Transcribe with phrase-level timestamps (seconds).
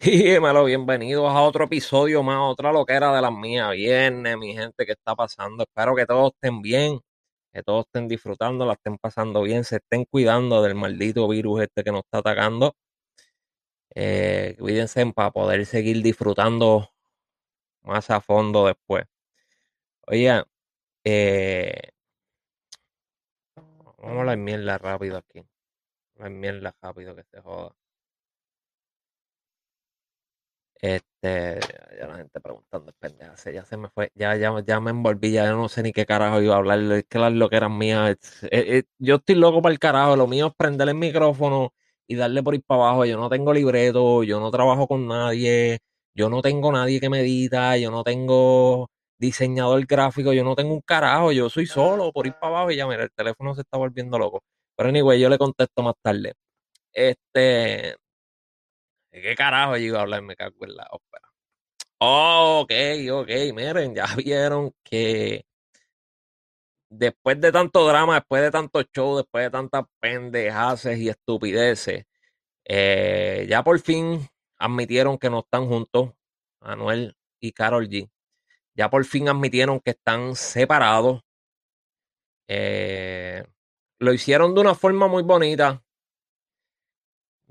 [0.04, 3.70] Dímelo, bienvenidos a otro episodio más, otra loquera de las mías.
[3.72, 5.64] Viernes, mi gente, ¿qué está pasando?
[5.64, 7.00] Espero que todos estén bien,
[7.52, 11.84] que todos estén disfrutando, la estén pasando bien, se estén cuidando del maldito virus este
[11.84, 12.74] que nos está atacando.
[13.94, 16.90] Eh, cuídense para poder seguir disfrutando
[17.82, 19.04] más a fondo después.
[20.06, 20.42] Oye,
[21.04, 21.90] eh,
[23.98, 25.42] vamos a la mierda rápido aquí.
[26.16, 27.74] La mierda rápido que se joda.
[30.82, 31.60] Este,
[31.98, 35.52] ya la gente preguntando, pendeja, ya se me fue, ya, ya, ya me envolví, ya
[35.52, 38.16] no sé ni qué carajo iba a hablar, es que las loqueras mías,
[38.50, 41.74] eh, yo estoy loco para el carajo, lo mío es prender el micrófono
[42.06, 45.80] y darle por ir para abajo, yo no tengo libreto, yo no trabajo con nadie,
[46.14, 48.88] yo no tengo nadie que me edita, yo no tengo
[49.18, 52.76] diseñador gráfico, yo no tengo un carajo, yo soy solo por ir para abajo y
[52.76, 54.42] ya, mira, el teléfono se está volviendo loco.
[54.76, 56.32] Pero anyway, yo le contesto más tarde.
[56.92, 57.96] Este,
[59.12, 60.22] ¿De qué carajo yo iba a hablar?
[60.22, 61.28] Me cago en la ópera.
[61.98, 62.72] Oh, ok,
[63.12, 65.44] ok, miren, ya vieron que
[66.90, 72.04] después de tanto drama, después de tanto show, después de tantas pendejaces y estupideces,
[72.64, 76.12] eh, ya por fin admitieron que no están juntos,
[76.60, 78.10] Manuel y Carol G.
[78.74, 81.22] Ya por fin admitieron que están separados.
[82.48, 83.44] Eh,
[83.98, 85.82] lo hicieron de una forma muy bonita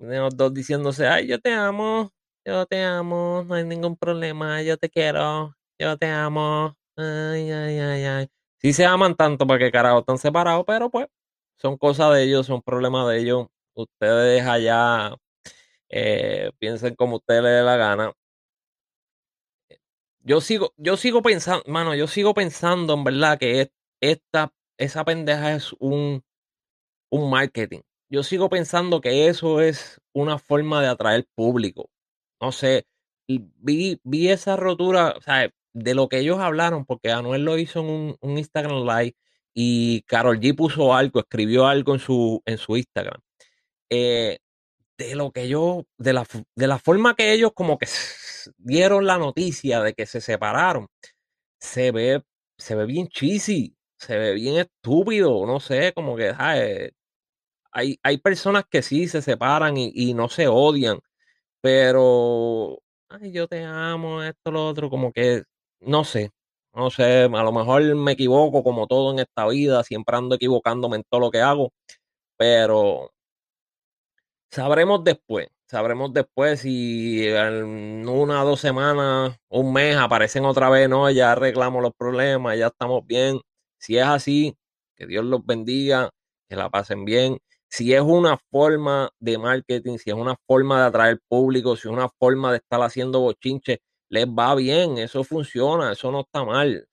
[0.00, 2.10] los dos diciéndose, ay, yo te amo,
[2.44, 7.78] yo te amo, no hay ningún problema, yo te quiero, yo te amo, ay, ay,
[7.78, 8.28] ay, ay.
[8.60, 11.06] Sí se aman tanto para que carajo están separados, pero pues
[11.58, 13.46] son cosas de ellos, son problemas de ellos.
[13.74, 15.14] Ustedes allá
[15.90, 18.12] eh, piensen como ustedes les dé la gana.
[20.20, 25.54] Yo sigo, yo sigo pensando, mano, yo sigo pensando en verdad que esta, esa pendeja
[25.54, 26.22] es un,
[27.10, 27.80] un marketing
[28.10, 31.90] yo sigo pensando que eso es una forma de atraer público.
[32.40, 32.86] No sé,
[33.26, 37.80] vi, vi esa rotura, o sea, de lo que ellos hablaron, porque Anuel lo hizo
[37.80, 39.16] en un, Instagram Live
[39.54, 43.20] y Carol G puso algo, escribió algo en su, en su Instagram.
[43.90, 44.38] Eh,
[44.98, 47.86] de lo que yo, de la, de la forma que ellos como que
[48.58, 50.88] dieron la noticia de que se separaron,
[51.60, 52.22] se ve,
[52.58, 56.32] se ve bien cheesy, se ve bien estúpido, no sé, como que,
[57.72, 61.00] hay, hay personas que sí se separan y, no se odian,
[61.60, 65.44] pero, ay, yo te amo, esto, lo otro, como que,
[65.80, 66.30] no sé,
[66.74, 70.96] no sé, a lo mejor me equivoco como todo en esta vida, siempre ando equivocándome
[70.96, 71.72] en todo lo que hago,
[72.36, 73.10] pero
[74.50, 81.10] sabremos después, sabremos después si en una, dos semanas, un mes aparecen otra vez, no,
[81.10, 83.40] ya arreglamos los problemas, ya estamos bien.
[83.78, 84.56] Si es así,
[84.96, 86.10] que Dios los bendiga,
[86.48, 90.86] que la pasen bien si es una forma de marketing, si es una forma de
[90.88, 95.92] atraer público, si es una forma de estar haciendo bochinche, les va bien, eso funciona,
[95.92, 96.86] eso no está mal.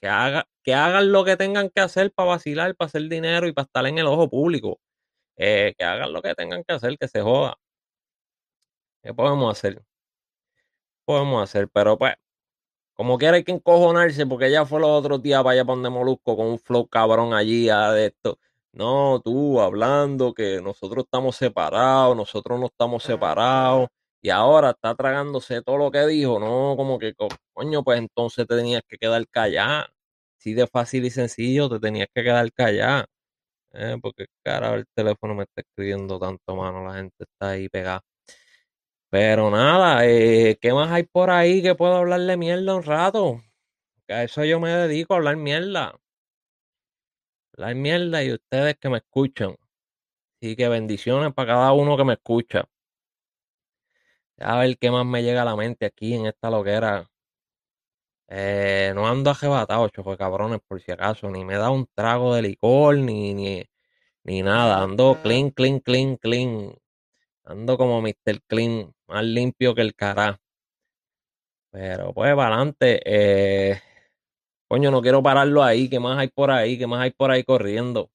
[0.00, 3.52] que, haga, que hagan lo que tengan que hacer para vacilar, para hacer dinero y
[3.52, 4.80] para estar en el ojo público.
[5.36, 7.56] Eh, que hagan lo que tengan que hacer, que se joda.
[9.02, 9.82] ¿Qué podemos hacer?
[11.04, 12.14] Podemos hacer, pero pues,
[12.94, 16.36] como quiera hay que encojonarse, porque ya fue los otros días para allá poner Molusco
[16.36, 18.38] con un flow cabrón allí de esto
[18.72, 23.88] no, tú hablando que nosotros estamos separados, nosotros no estamos separados,
[24.22, 27.14] y ahora está tragándose todo lo que dijo, no, como que,
[27.52, 29.86] coño, pues entonces te tenías que quedar callado.
[30.38, 33.06] Si de fácil y sencillo, te tenías que quedar callado.
[33.74, 38.02] Eh, porque, cara, el teléfono me está escribiendo tanto, mano, la gente está ahí pegada.
[39.10, 43.42] Pero nada, eh, ¿qué más hay por ahí que puedo hablarle mierda un rato?
[44.06, 45.94] Que a eso yo me dedico, a hablar mierda
[47.60, 49.56] la mierda y ustedes que me escuchan.
[50.40, 52.64] Así que bendiciones para cada uno que me escucha.
[54.38, 57.10] A ver qué más me llega a la mente aquí en esta loquera.
[58.28, 61.30] Eh, no ando arrebatado, choco cabrones, por si acaso.
[61.30, 63.62] Ni me da un trago de licor, ni, ni,
[64.24, 64.82] ni nada.
[64.82, 66.74] Ando clean, clean, clean, clean.
[67.44, 68.40] Ando como Mr.
[68.46, 70.40] Clean, más limpio que el cara.
[71.70, 73.00] Pero pues para adelante.
[73.04, 73.80] Eh,
[74.70, 75.88] Coño, no quiero pararlo ahí.
[75.88, 76.78] ¿Qué más hay por ahí?
[76.78, 78.08] ¿Qué más hay por ahí corriendo?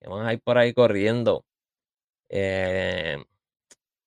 [0.00, 1.44] ¿Qué más hay por ahí corriendo?
[2.30, 3.16] Eh,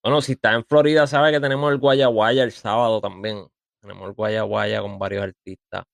[0.04, 3.48] bueno, si está en Florida, sabe que tenemos el Guayaguaya el sábado también.
[3.82, 5.86] Tenemos el Guayaguaya con varios artistas.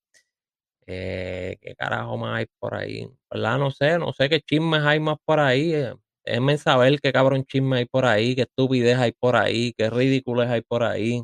[0.87, 3.07] Eh, ¿Qué carajo más hay por ahí?
[3.31, 3.59] ¿Verdad?
[3.59, 5.75] No sé, no sé qué chismes hay más por ahí.
[5.75, 5.93] Eh,
[6.25, 10.47] déjenme saber qué cabrón chisme hay por ahí, qué estupidez hay por ahí, qué ridículos
[10.47, 11.23] hay por ahí.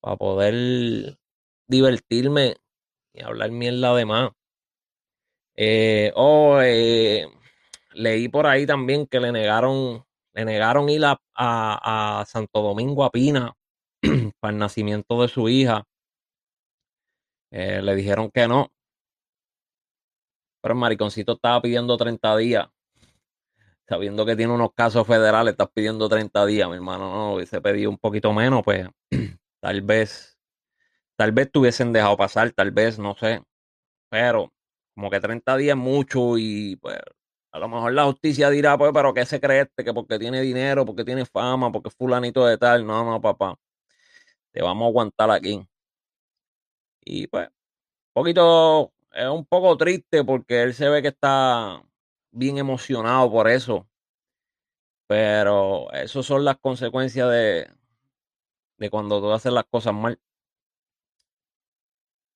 [0.00, 1.16] Para poder
[1.66, 2.56] divertirme
[3.12, 4.30] y hablar mierda de más.
[5.56, 7.26] Eh, oh, eh,
[7.92, 13.54] leí por ahí también que le negaron le negaron ir a, Santo Domingo a Pina
[14.40, 15.86] para el nacimiento de su hija.
[17.50, 18.70] Eh, le dijeron que no.
[20.62, 22.68] Pero el mariconcito estaba pidiendo 30 días.
[23.88, 27.12] Sabiendo que tiene unos casos federales, estás pidiendo 30 días, mi hermano.
[27.12, 28.86] No, hubiese pedido un poquito menos, pues
[29.60, 30.38] tal vez,
[31.20, 33.42] tal vez te hubiesen dejado pasar, tal vez, no sé.
[34.10, 34.54] Pero
[34.94, 36.98] como que 30 días es mucho y pues
[37.52, 39.84] a lo mejor la justicia dirá, pues, pero ¿qué se cree este?
[39.84, 42.86] Que porque tiene dinero, porque tiene fama, porque es fulanito de tal.
[42.86, 43.54] No, no, papá.
[44.52, 45.62] Te vamos a aguantar aquí.
[47.04, 47.54] Y pues, un
[48.14, 51.82] poquito, es un poco triste porque él se ve que está
[52.32, 53.86] bien emocionado por eso.
[55.06, 57.68] Pero eso son las consecuencias de,
[58.78, 60.18] de cuando tú haces las cosas mal.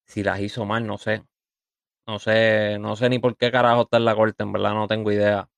[0.07, 1.25] Si las hizo mal, no sé.
[2.07, 4.89] No sé, no sé ni por qué carajo está en la corte, en verdad no
[4.89, 5.49] tengo idea.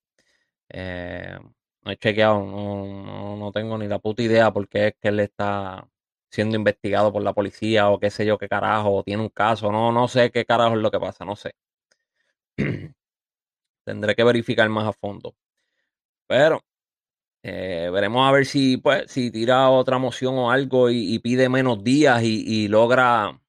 [0.69, 1.38] Eh,
[1.82, 5.20] no he chequeado, no, no, tengo ni la puta idea por qué es que él
[5.20, 5.88] está
[6.31, 9.72] siendo investigado por la policía o qué sé yo qué carajo, o tiene un caso,
[9.72, 11.52] no, no sé qué carajo es lo que pasa, no sé.
[13.84, 15.37] Tendré que verificar más a fondo.
[16.26, 16.62] Pero
[17.43, 21.84] eh, veremos a ver si, pues, si tira otra moción o algo y, pide menos
[21.84, 23.40] días y logra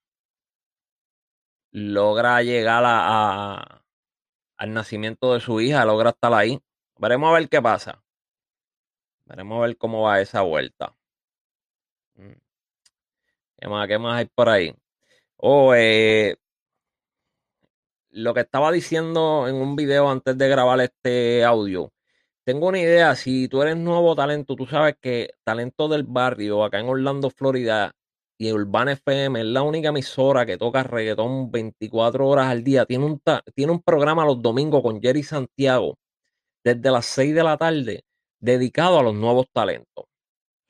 [1.77, 3.83] logra llegar a,
[4.57, 6.59] al nacimiento de su hija, logra estar ahí.
[6.97, 8.03] Veremos a ver qué pasa.
[9.25, 10.95] Veremos a ver cómo va esa vuelta.
[12.15, 12.33] Mm.
[13.59, 14.73] ¿Qué más, qué más hay por ahí?
[15.37, 16.37] Oh, eh,
[18.09, 21.93] lo que estaba diciendo en un video antes de grabar este audio.
[22.43, 26.79] Tengo una idea, si tú eres nuevo talento, tú sabes que Talento del Barrio, acá
[26.79, 27.93] en Orlando, Florida,
[28.37, 32.85] y Urbana FM es la única emisora que toca reggaetón 24 horas al día.
[32.85, 33.21] Tiene un,
[33.55, 35.97] tiene un programa los domingos con Jerry Santiago
[36.63, 38.03] desde las 6 de la tarde
[38.39, 40.05] dedicado a los nuevos talentos.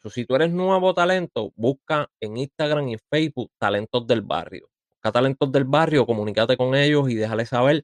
[0.10, 4.70] si tú eres nuevo talento, busca en Instagram y Facebook Talentos del Barrio.
[4.96, 7.84] Busca Talentos del Barrio, comunícate con ellos y déjale saber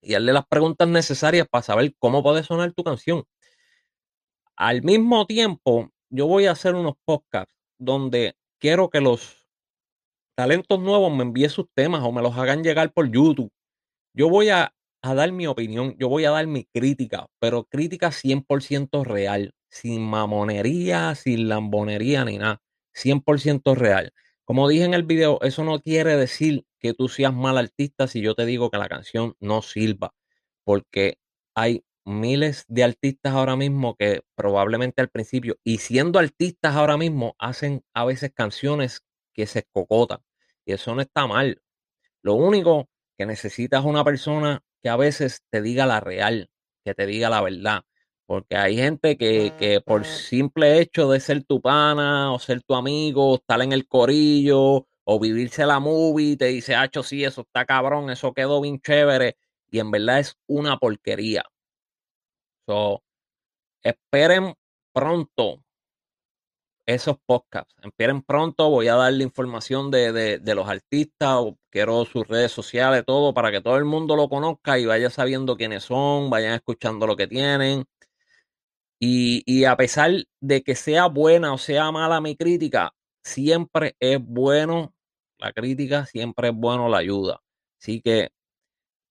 [0.00, 3.24] y hazle las preguntas necesarias para saber cómo puede sonar tu canción.
[4.56, 9.46] Al mismo tiempo, yo voy a hacer unos podcasts donde quiero que los
[10.36, 13.52] talentos nuevos me envíen sus temas o me los hagan llegar por YouTube.
[14.14, 19.04] Yo voy a, dar mi opinión, yo voy a dar mi crítica, pero crítica 100%
[19.04, 22.62] real, sin mamonería, sin lambonería ni nada,
[22.94, 24.12] 100% real.
[24.44, 28.20] Como dije en el video, eso no quiere decir que tú seas mal artista si
[28.20, 30.14] yo te digo que la canción no sirva,
[30.64, 31.18] porque
[31.54, 37.34] hay miles de artistas ahora mismo que probablemente al principio, y siendo artistas ahora mismo,
[37.38, 39.02] hacen a veces canciones
[39.32, 40.20] que se cocotan.
[40.64, 41.62] Y eso no está mal.
[42.22, 46.50] Lo único que necesitas es una persona que a veces te diga la real,
[46.84, 47.82] que te diga la verdad.
[48.26, 52.74] Porque hay gente que, que por simple hecho de ser tu pana o ser tu
[52.74, 57.66] amigo, estar en el corillo o vivirse la movie, te dice, hacho, sí, eso está
[57.66, 59.36] cabrón, eso quedó bien chévere.
[59.70, 61.44] Y en verdad es una porquería.
[62.66, 63.02] So,
[63.82, 64.54] esperen
[64.92, 65.64] pronto
[66.86, 67.74] esos podcasts.
[67.82, 71.40] Esperen pronto, voy a darle información de, los artistas,
[71.70, 75.56] quiero sus redes sociales, todo, para que todo el mundo lo conozca y vaya sabiendo
[75.56, 77.84] quiénes son, vayan escuchando lo que tienen.
[78.98, 84.18] Y, y a pesar de que sea buena o sea mala mi crítica, siempre es
[84.24, 84.94] bueno
[85.38, 87.40] la crítica, siempre es bueno la ayuda.
[87.80, 88.30] Así que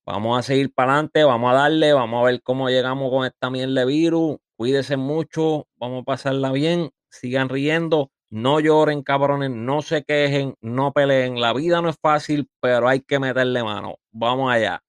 [0.05, 3.49] Vamos a seguir para adelante, vamos a darle, vamos a ver cómo llegamos con esta
[3.49, 4.37] miel de virus.
[4.57, 10.91] Cuídense mucho, vamos a pasarla bien, sigan riendo, no lloren, cabrones, no se quejen, no
[10.91, 11.39] peleen.
[11.39, 13.95] La vida no es fácil, pero hay que meterle mano.
[14.11, 14.83] Vamos allá.